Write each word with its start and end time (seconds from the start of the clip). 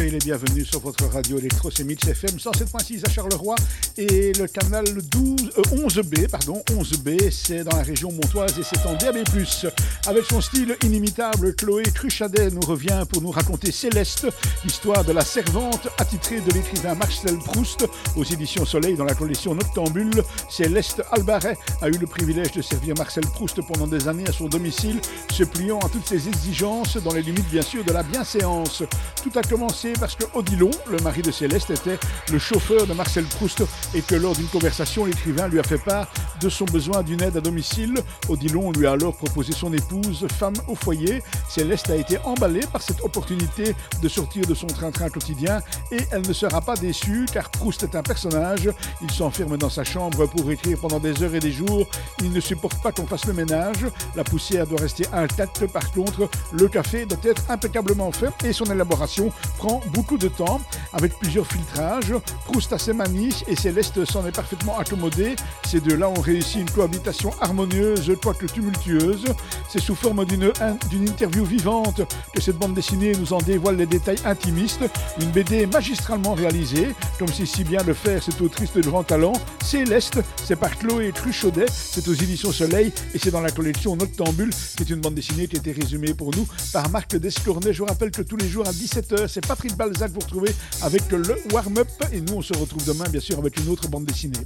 soyez 0.00 0.10
les 0.10 0.18
bienvenus 0.18 0.68
sur 0.68 0.80
votre 0.80 1.04
radio 1.06 1.38
électro, 1.38 1.70
c'est 1.70 1.84
Mix 1.84 2.06
FM 2.06 2.36
107.6 2.36 3.06
à 3.06 3.10
Charleroi 3.10 3.54
et 3.98 4.32
le 4.32 4.46
canal 4.46 4.84
12, 4.84 5.50
11B, 5.72 6.24
euh, 6.24 6.28
pardon, 6.28 6.62
11B, 6.70 7.30
c'est 7.30 7.64
dans 7.64 7.76
la 7.76 7.82
région 7.82 8.10
montoise 8.12 8.58
et 8.58 8.62
c'est 8.62 8.86
en 8.86 8.94
DAB+. 8.94 9.18
Avec 10.06 10.24
son 10.26 10.40
style 10.40 10.76
inimitable, 10.84 11.54
Chloé 11.56 11.82
Truchadet 11.82 12.50
nous 12.50 12.60
revient 12.60 13.04
pour 13.10 13.20
nous 13.20 13.30
raconter 13.30 13.72
Céleste, 13.72 14.26
l'histoire 14.64 15.04
de 15.04 15.12
la 15.12 15.24
servante 15.24 15.88
attitrée 15.98 16.40
de 16.40 16.52
l'écrivain 16.52 16.94
Marcel 16.94 17.36
Proust 17.38 17.86
aux 18.16 18.24
éditions 18.24 18.64
Soleil 18.64 18.94
dans 18.94 19.04
la 19.04 19.14
collection 19.14 19.54
Noctambule. 19.54 20.22
Céleste 20.48 21.02
Albaret 21.10 21.58
a 21.82 21.88
eu 21.88 21.98
le 21.98 22.06
privilège 22.06 22.52
de 22.52 22.62
servir 22.62 22.94
Marcel 22.96 23.24
Proust 23.26 23.60
pendant 23.62 23.86
des 23.86 24.08
années 24.08 24.28
à 24.28 24.32
son 24.32 24.46
domicile, 24.46 25.00
se 25.32 25.42
pliant 25.42 25.80
à 25.80 25.88
toutes 25.88 26.06
ses 26.06 26.28
exigences 26.28 26.96
dans 26.96 27.12
les 27.12 27.22
limites 27.22 27.50
bien 27.50 27.62
sûr 27.62 27.84
de 27.84 27.89
la 27.92 28.02
bienséance. 28.02 28.82
Tout 29.22 29.38
a 29.38 29.42
commencé 29.42 29.92
parce 29.98 30.14
que 30.14 30.24
Odilon, 30.34 30.70
le 30.90 30.98
mari 30.98 31.22
de 31.22 31.30
Céleste, 31.30 31.70
était 31.70 31.98
le 32.32 32.38
chauffeur 32.38 32.86
de 32.86 32.92
Marcel 32.92 33.24
Proust 33.24 33.62
et 33.94 34.02
que 34.02 34.14
lors 34.14 34.34
d'une 34.34 34.46
conversation, 34.46 35.04
l'écrivain 35.04 35.48
lui 35.48 35.58
a 35.58 35.62
fait 35.62 35.78
part 35.78 36.06
de 36.40 36.48
son 36.48 36.64
besoin 36.64 37.02
d'une 37.02 37.22
aide 37.22 37.36
à 37.36 37.40
domicile. 37.40 37.94
Odilon 38.28 38.72
lui 38.72 38.86
a 38.86 38.92
alors 38.92 39.14
proposé 39.14 39.52
son 39.52 39.72
épouse, 39.72 40.26
femme 40.38 40.54
au 40.68 40.74
foyer. 40.74 41.22
Céleste 41.48 41.90
a 41.90 41.96
été 41.96 42.18
emballée 42.24 42.66
par 42.72 42.82
cette 42.82 43.02
opportunité 43.02 43.74
de 44.02 44.08
sortir 44.08 44.46
de 44.46 44.54
son 44.54 44.66
train-train 44.66 45.10
quotidien 45.10 45.60
et 45.90 46.00
elle 46.10 46.26
ne 46.26 46.32
sera 46.32 46.60
pas 46.60 46.76
déçue 46.76 47.26
car 47.32 47.50
Proust 47.50 47.82
est 47.82 47.94
un 47.94 48.02
personnage. 48.02 48.70
Il 49.02 49.10
s'enferme 49.10 49.56
dans 49.56 49.70
sa 49.70 49.84
chambre 49.84 50.26
pour 50.26 50.50
écrire 50.50 50.78
pendant 50.80 50.98
des 50.98 51.22
heures 51.22 51.34
et 51.34 51.40
des 51.40 51.52
jours. 51.52 51.88
Il 52.22 52.32
ne 52.32 52.40
supporte 52.40 52.82
pas 52.82 52.92
qu'on 52.92 53.06
fasse 53.06 53.26
le 53.26 53.32
ménage. 53.32 53.86
La 54.16 54.24
poussière 54.24 54.66
doit 54.66 54.80
rester 54.80 55.04
intacte. 55.12 55.66
Par 55.66 55.90
contre, 55.92 56.28
le 56.52 56.68
café 56.68 57.06
doit 57.06 57.18
être 57.24 57.42
fait 58.12 58.44
et 58.44 58.52
son 58.52 58.64
élaboration 58.66 59.30
prend 59.58 59.80
beaucoup 59.92 60.18
de 60.18 60.28
temps 60.28 60.60
avec 60.92 61.18
plusieurs 61.18 61.46
filtrages. 61.46 62.14
Proust 62.46 62.72
a 62.72 62.78
ses 62.78 62.92
manies 62.92 63.42
et 63.46 63.56
Céleste 63.56 64.04
s'en 64.04 64.26
est 64.26 64.34
parfaitement 64.34 64.78
accommodée. 64.78 65.36
Ces 65.66 65.80
deux-là 65.80 66.08
ont 66.08 66.20
réussi 66.20 66.60
une 66.60 66.70
cohabitation 66.70 67.30
harmonieuse, 67.40 68.12
quoique 68.22 68.46
tumultueuse. 68.46 69.26
C'est 69.72 69.78
sous 69.78 69.94
forme 69.94 70.24
d'une 70.24 70.50
interview 71.08 71.44
vivante 71.44 72.00
que 72.34 72.40
cette 72.40 72.56
bande 72.56 72.74
dessinée 72.74 73.12
nous 73.12 73.32
en 73.32 73.38
dévoile 73.38 73.76
les 73.76 73.86
détails 73.86 74.18
intimistes. 74.24 74.82
Une 75.20 75.30
BD 75.30 75.64
magistralement 75.66 76.34
réalisée, 76.34 76.88
comme 77.20 77.28
si 77.28 77.46
si 77.46 77.62
bien 77.62 77.80
le 77.84 77.94
faire 77.94 78.20
cette 78.20 78.40
autrice 78.40 78.72
de 78.72 78.80
grand 78.80 79.04
talent. 79.04 79.32
Céleste, 79.62 80.18
c'est 80.44 80.56
par 80.56 80.76
Chloé 80.76 81.12
Truchaudet, 81.12 81.66
c'est 81.72 82.08
aux 82.08 82.14
éditions 82.14 82.50
Soleil 82.50 82.92
et 83.14 83.18
c'est 83.20 83.30
dans 83.30 83.40
la 83.40 83.52
collection 83.52 83.94
Noctambule, 83.94 84.50
qui 84.76 84.82
est 84.82 84.90
une 84.90 85.00
bande 85.00 85.14
dessinée 85.14 85.46
qui 85.46 85.54
a 85.54 85.60
été 85.60 85.70
résumée 85.70 86.14
pour 86.14 86.34
nous 86.34 86.48
par 86.72 86.90
Marc 86.90 87.14
Descornet. 87.14 87.72
Je 87.72 87.78
vous 87.78 87.88
rappelle 87.88 88.10
que 88.10 88.22
tous 88.22 88.36
les 88.36 88.48
jours 88.48 88.66
à 88.66 88.72
17h, 88.72 89.28
c'est 89.28 89.46
Patrick 89.46 89.76
Balzac 89.76 90.10
vous 90.10 90.18
retrouvez 90.18 90.52
avec 90.82 91.08
le 91.12 91.36
warm-up 91.52 91.88
et 92.12 92.20
nous 92.20 92.38
on 92.38 92.42
se 92.42 92.54
retrouve 92.54 92.84
demain 92.84 93.08
bien 93.08 93.20
sûr 93.20 93.38
avec 93.38 93.56
une 93.60 93.68
autre 93.68 93.86
bande 93.86 94.04
dessinée. 94.04 94.40